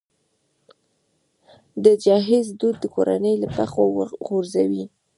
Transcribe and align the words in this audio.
د 1.83 1.85
جهیز 2.03 2.47
دود 2.59 2.81
کورنۍ 2.93 3.35
له 3.43 3.47
پښو 3.55 3.85
غورځوي. 4.25 4.85